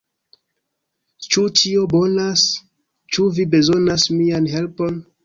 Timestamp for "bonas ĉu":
1.91-3.27